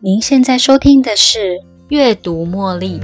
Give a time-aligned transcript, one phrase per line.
[0.00, 1.38] 您现在收听的是
[1.88, 3.00] 《阅读茉莉》。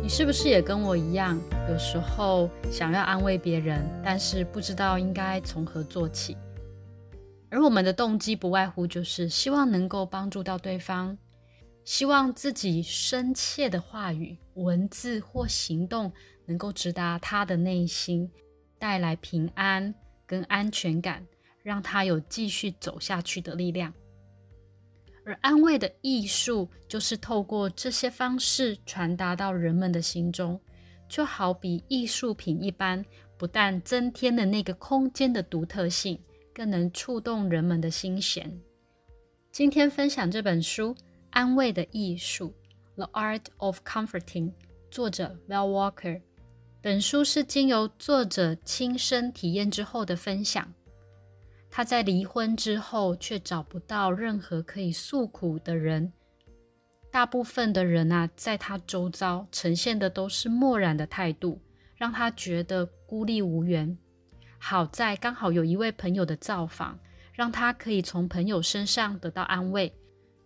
[0.00, 1.36] 你是不是也跟我一样，
[1.68, 6.36] 有时候想要安慰别人，但是不知道应该从何做起？
[7.50, 11.18] 而我们的动机不外乎就是希望能够帮助到对方。
[11.88, 16.12] 希望自己深切的话语、文字或行动
[16.44, 18.30] 能够直达他的内心，
[18.78, 19.94] 带来平安
[20.26, 21.26] 跟安全感，
[21.62, 23.94] 让他有继续走下去的力量。
[25.24, 30.60] 而安慰的艺术，就是透过这些方式传达到人们的心中，
[31.08, 33.02] 就好比艺术品一般，
[33.38, 38.60] 不但增添了那个空间的独特性，更能触动人们的心弦。
[39.50, 40.94] 今天分享这本书。
[41.30, 42.54] 安慰的艺术，
[42.96, 44.50] 《The Art of Comforting》，
[44.90, 46.20] 作者 Mel Walker。
[46.80, 50.72] 本书是经由作者亲身体验之后的分享。
[51.70, 56.12] 他在离婚之后，却找不到任何可以诉苦的人。
[57.10, 61.60] 大部分的人啊，在他周遭呈现的都是漠然的态度，
[61.96, 63.96] 让他觉得孤立无援。
[64.58, 66.98] 好在刚好有一位朋友的造访，
[67.32, 69.94] 让他可以从朋友身上得到安慰。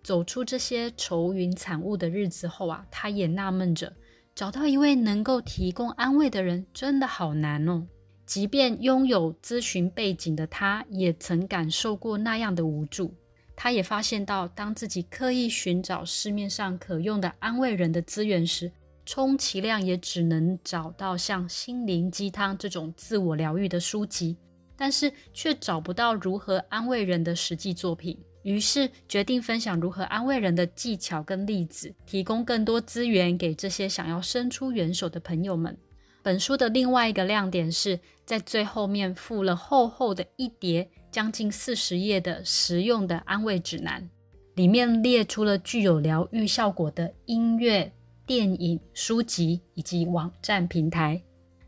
[0.02, 3.92] 走出这些愁云惨雾的日子后啊，他也纳闷着，
[4.34, 7.86] 找到一位能够提供安慰的人真的好难哦。
[8.26, 13.14] 即便拥有咨询背景的他，也曾感受过那样的无助。
[13.54, 18.72] 他也发现到，当自己刻意寻找市面上可用的安慰人的资源时，
[19.04, 24.36] 充其量也只能找到像心灵鸡汤这种自我疗愈的书籍，
[24.76, 28.18] 但是却找不到如何安慰人的实际作品。
[28.42, 35.76] 于是决定分享如何安慰人的技巧跟例子，提供更多资源给这些想要伸出援手的朋友们。
[36.22, 44.08] 本书的另外一个亮点是在最后面附了厚厚的一叠将近四十页的实用的安慰指南，
[44.54, 47.92] 里面列出了具有疗愈效果的音乐、
[48.24, 51.20] 电影、书籍以及网站平台。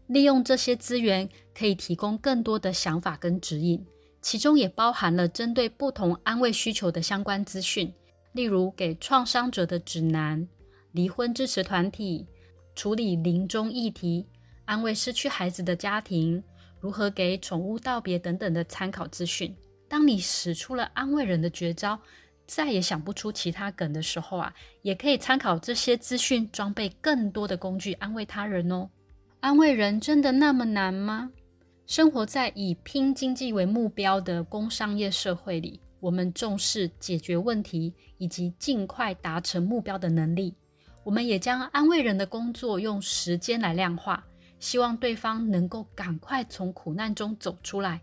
[0.07, 3.85] 利用这些资源，可以提供更多的想法跟指引。
[4.25, 7.93] 其中也包含了针对不同安慰需求的相关资讯，
[8.33, 10.49] 例如给创伤者的指南、
[10.93, 12.27] 离婚支持团体、
[12.75, 14.27] 处理临终议题、
[14.65, 16.43] 安慰失去孩子的家庭、
[16.81, 19.55] 如何给宠物道别等等的参考资讯。
[19.89, 22.01] 当你使出了安慰人的绝招，
[22.47, 28.89] 再也想不出其他梗的时候啊，也可以参考这些资讯，装备更多的工具安慰他人哦。
[29.41, 31.31] 安慰人真的那么难吗？
[31.87, 40.55] 生活在以拼经济为目标的工商业社会里，我们重视解决问题以及尽快达成目标的能力。
[41.03, 44.25] 我们也将安慰人的工作用时间来量化，
[44.59, 48.01] 希望对方能够赶快从苦难中走出来。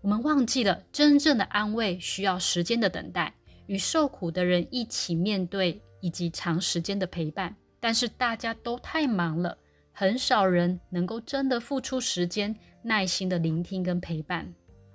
[0.00, 3.32] 我们忘记了，真正的安慰需要时间的等待，
[3.66, 7.54] 与受苦的人一起面对，以及长时间的陪伴。
[7.78, 9.56] 但是大家都太忙了，
[9.92, 12.56] 很少人能够真的付出时间。
[12.82, 14.52] 耐心的聆听跟陪伴，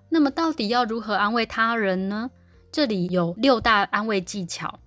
[0.10, 2.30] 那么到底要如何安慰他人呢？
[2.72, 4.80] 这里有六大安慰技巧，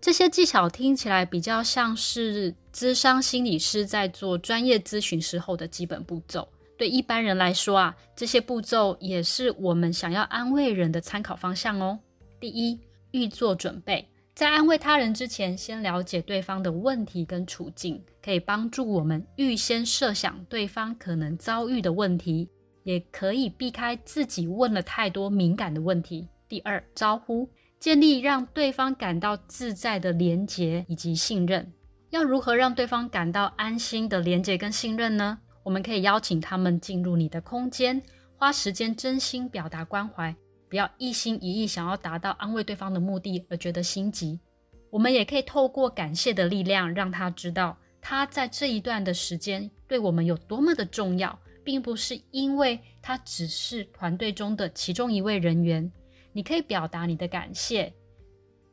[0.00, 6.48] 这些技巧听起来比较像是咨商心理师在做专业咨询时候的基本步骤。
[6.78, 11.98] 对一般人来说啊，这些步骤也是我们想要安慰人的参考方向哦。
[12.40, 12.80] 第一，
[13.10, 14.08] 预做准备，
[14.40, 18.02] 在安慰他人之前，先了解对方的问题跟处境。
[18.22, 22.48] 可以帮助我们预先设想对方可能遭遇的问题，
[22.82, 26.26] 也可以避开自己问了太多敏感的问题。
[26.48, 31.70] 第二，招呼，建立让对方感到自在的连结以及信任。
[32.08, 35.38] 要如何让对方感到安心的连结跟信任呢？
[35.62, 38.02] 我们可以邀请他们进入你的空间，
[38.38, 40.34] 花时间真心表达关怀，
[40.70, 44.40] 不要一心一意想要达到安慰对方的目的而觉得心急。
[44.88, 47.76] 我们也可以透过感谢的力量，让他知道。
[48.00, 55.90] 他在这一段的时间对我们有多么的重要，并不是因为他只是团队中的其中一位人员。
[56.32, 57.92] 你可以表达你的感谢，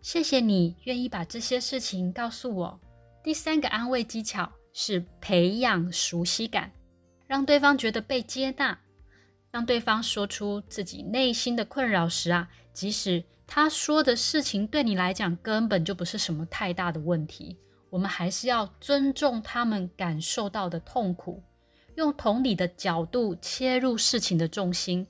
[0.01, 2.79] 谢谢你愿意把这些事情告诉我。
[3.23, 6.71] 第三个安慰技巧是培养熟悉感，
[7.25, 8.79] 让对方觉得被接纳。
[9.51, 17.57] 当对方说出自己内心的困扰时啊，即使他说的事情对你来讲根本就不是什么太大的问题。
[17.89, 21.41] 我们还是要尊重他们感受到的痛苦，
[21.95, 25.07] 用同理的角度切入事情的重心，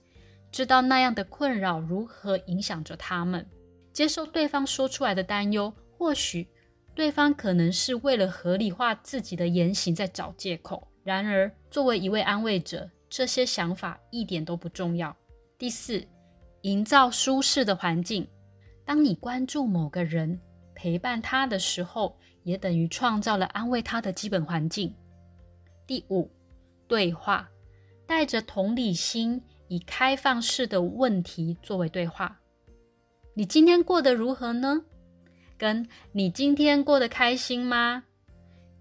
[0.51, 3.45] 知道那样的困扰如何影响着他们。
[3.92, 6.48] 接受对方说出来的担忧，或许
[6.94, 10.88] 对方可能是为了合理化自己的言行在找借口。
[11.04, 15.15] 然而，作为一位安慰者，这些想法一点都不重要。
[15.57, 16.06] 第四，
[16.62, 18.27] 营造舒适的环境。
[18.86, 20.39] 当你关注某个人，
[20.74, 24.94] 陪伴他的时候，也等于创造了安慰他的基本环境。
[25.86, 26.30] 第五，
[26.88, 27.50] 对话，
[28.06, 32.39] 带着同理心，以开放式的问题作为对话。
[33.33, 34.83] 你今天过得如何呢？
[35.57, 38.04] 跟你今天过得开心吗？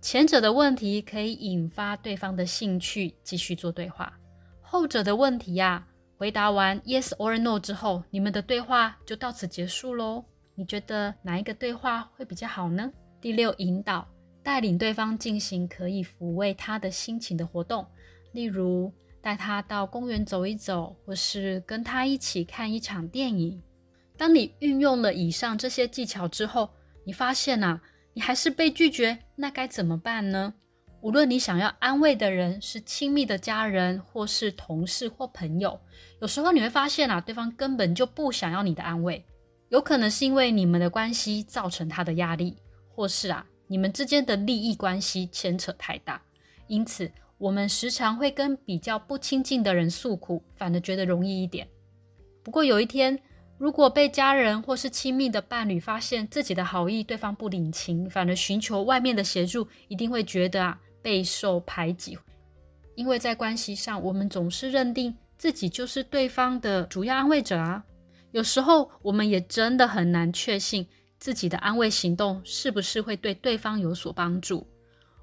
[0.00, 4.06] 前者的问题可以引发对方的兴趣，继续做对话；
[4.60, 10.25] 后者的问题呀，回答完 yes or no 之后，你们的对话就到此结束喽。
[10.54, 12.90] 你觉得哪一个对话会比较好呢？
[13.20, 14.06] 第六，引导
[14.43, 17.84] 带领对方进行可以抚慰他的心情的活动，
[18.32, 23.60] 例如带他到公园走一走，或是跟他一起看一场电影。
[24.16, 26.70] 当你运用了以上这些技巧之后，
[27.04, 27.81] 你发现呐，
[28.16, 30.54] 你还是被拒绝，那该怎么办呢？
[31.02, 35.78] 无论你想要安慰的人是亲密的家人，或是同事或朋友，
[36.22, 39.22] 有时候你会发现啊，对方根本就不想要你的安慰，
[39.68, 42.56] 有可能是因为你们的关系造成他的压力，
[42.88, 46.22] 或是啊，你们之间的利益关系牵扯太大，
[46.68, 51.68] 因此我们时常会跟比较不亲近的人诉苦，反而觉得容易一点。
[52.42, 53.20] 不过有一天。
[53.58, 62.19] 如果被家人或是亲密的伴侣发现自己的好意，对方不领情，反而寻求外面的协助，一定会觉得啊备受排挤。
[62.94, 67.82] 因为在关系上，我们总是认定自己就是对方的主要安慰者啊。
[68.32, 70.87] 有时候，我们也真的很难确信
[71.19, 74.67] 自己的安慰行动是不是会对对方有所帮助。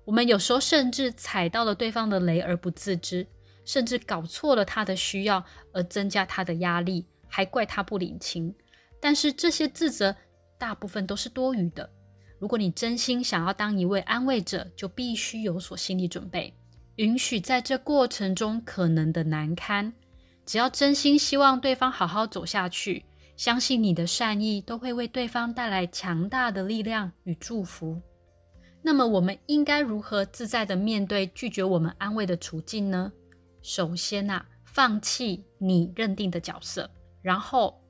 [0.05, 3.27] 我们有时候甚至踩到了对方的雷而不自知，
[3.63, 7.05] 甚至搞错了他的需要，而增加他的压力。
[7.35, 8.53] 还怪他不领情，
[8.99, 10.15] 但是这些自责
[10.59, 11.89] 大部分都是多余的。
[12.37, 16.53] 如果你真心想要当一位安慰者，就必须有所心理准备，
[16.97, 19.91] 允许在这过程中可能的难堪。
[20.45, 23.03] 只要真心希望对方好好走下去，
[23.35, 27.99] 相信你的善意都会为对方带来强大的力量与祝福。
[28.83, 33.11] 那么，我们应该如何自在的面对拒绝我们安慰的处境呢？
[33.63, 36.91] 首先呐，放弃你认定的角色。
[37.23, 37.81] 然后，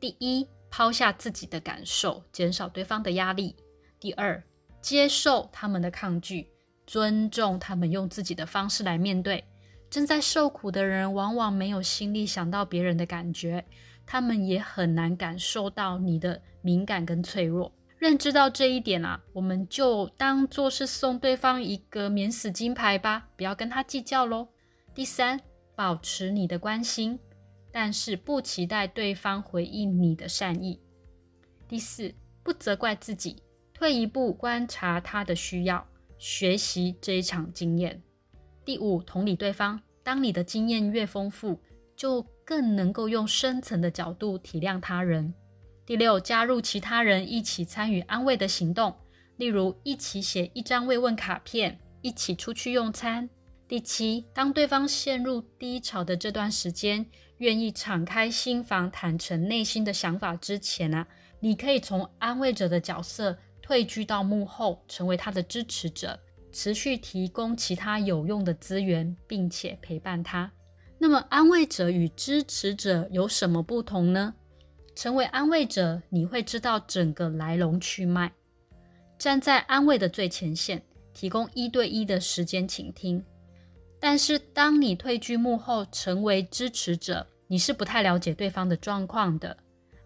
[0.00, 3.54] 第一，抛下自己的感受，减少对方的压力；
[4.00, 4.42] 第二，
[4.80, 6.50] 接受他们的抗拒，
[6.86, 9.44] 尊重他们用自己的方式来面对。
[9.90, 13.64] 正在受苦的人往往没有心力想到别人的感觉，
[14.06, 17.72] 他们也很难感受到你的敏感跟脆弱。
[17.98, 24.48] 认知到这一点啊，我们就当做是送对方一个免死金牌吧，不要跟他计较喽。
[24.94, 25.38] 第三，
[25.76, 27.18] 保持你的关心。
[27.72, 30.80] 但是不期待对方回应你的善意。
[31.68, 32.12] 第四，
[32.42, 35.86] 不责怪自己，退一步观察他的需要，
[36.18, 38.02] 学习这一场经验。
[38.64, 39.80] 第五，同理对方。
[40.02, 41.60] 当你的经验越丰富，
[41.94, 45.32] 就更能够用深层的角度体谅他人。
[45.86, 48.96] 第六，加入其他人一起参与安慰的行动，
[49.36, 53.28] 例如一起写一张慰问卡片，一起出去用餐。
[53.70, 57.06] 第七，当对方陷入低潮的这段时间。
[57.38, 61.06] 愿意敞开心房、坦诚内心的想法之前啊，
[61.38, 66.18] 你可以从安慰者的角色退居到幕后，成为他的支持者，
[66.50, 70.50] 持续提供其他有用的资源，并且陪伴他。
[70.98, 74.34] 那么，安慰者与支持者有什么不同呢？
[74.96, 78.32] 成为安慰者，你会知道整个来龙去脉，
[79.16, 80.82] 站在安慰的最前线，
[81.14, 83.24] 提供一对一的时间倾听。
[84.00, 89.56] 但是，当你退居幕后，成为支持者，你是不太了解对方的状况的。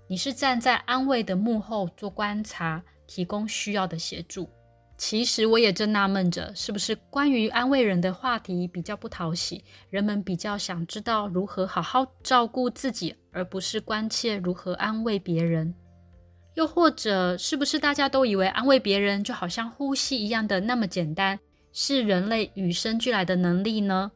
[0.08, 4.50] 你是站在安慰的幕后做观察，提供需要的协助。
[4.98, 15.74] 其实我也正纳闷着，是不是关于安慰人的话题比较不讨喜，人们比较想知道如何好好照顾自己，而不是关切如何安慰别人。
[16.54, 21.38] 又或者，是不是大家都以为安慰别人就好像呼吸一样的那么简单？
[21.76, 24.12] 是人类与生俱来的能力呢？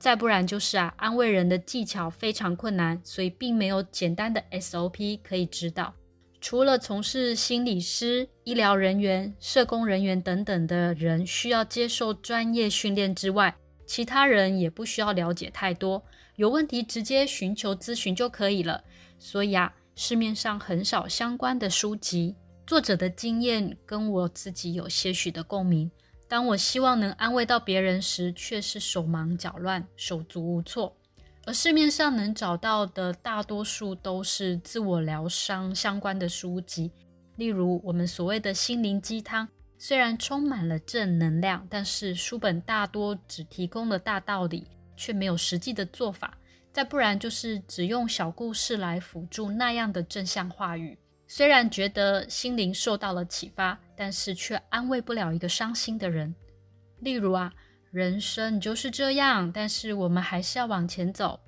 [0.00, 5.94] 再不然就是啊，安慰人的技巧非常困难，所以并没有简单的 SOP 可以指导。
[6.40, 16.02] 除了从事心理师、医疗人员、社工人员等等的人需要接受专业训练之外，其他人也不需要了解太多，
[16.34, 18.82] 有问题直接寻求咨询就可以了。
[19.20, 22.34] 所以啊，市面上很少相关的书籍，
[22.66, 25.88] 作者的经验跟我自己有些许的共鸣。
[26.28, 30.94] 当我希望能安慰到别人时，却是手忙脚乱、手足无措。
[31.46, 36.92] 而市面上能找到的大多数都是自我疗伤相关的书籍，
[37.36, 46.36] 例如我们所谓的心灵鸡汤，虽然充满了正能量，但是书本大多只提供了大道理，却没有实际的做法。
[46.70, 50.98] 再不然就是只用小故事来辅助那样的正向话语。
[51.30, 56.34] 虽然觉得心灵受到了启发，但是却安慰不了一个伤心的人。
[57.00, 57.52] 例如啊，
[57.90, 61.38] 人生就是这样，但是我们还是要往前走。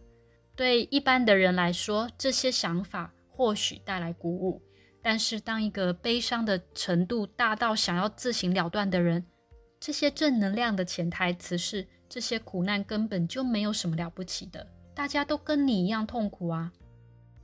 [0.54, 4.62] 对一般的人来说，这些想法或许带来鼓舞。
[5.02, 9.24] 但是，当一个悲伤的程度大到想要自行了断的人，
[9.80, 16.70] 这些正能量的潜台词是：这些苦难根本就没有什么了不起的，大家都跟你一样痛苦啊！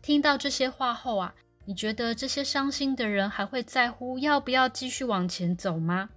[0.03, 1.35] 听到这些话后啊，
[1.69, 6.09] 你觉得这些伤心的人还会在乎要不要继续往前走吗？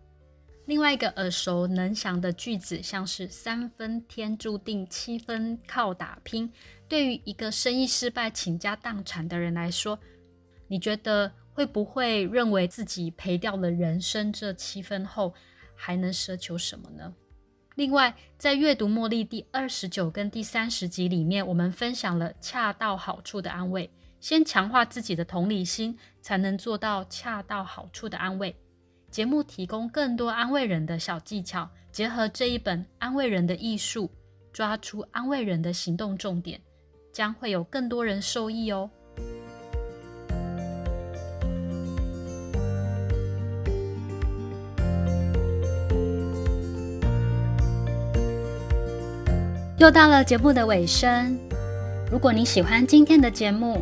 [0.67, 6.53] 另外一个耳熟能详的句子，像是“三分天注定，七分靠打拼”，
[6.87, 9.97] 对于一个生意失败、倾家荡产的人来说。
[10.67, 15.33] 你觉得会不会认为自己赔掉了人生这七分后，
[15.73, 17.11] 还能奢求什么呢？
[17.73, 23.89] 另外，在阅读茉莉第二十九跟第三十集里面，我们分享了恰到好处的安慰。
[24.19, 28.55] 先强化自己的同理心，才能做到恰到好处的安慰。
[29.09, 34.05] 节目提供更多安慰人的小技巧，结合这一本《安慰人的艺术》，
[34.53, 36.61] 抓出安慰人的行动重点，
[37.11, 38.89] 将会有更多人受益哦。
[49.77, 51.39] 又到了节目的尾声，
[52.11, 53.81] 如果你喜欢今天的节目，